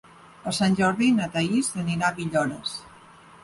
[0.45, 2.77] Per Sant Jordi na Thaís anirà a Villores.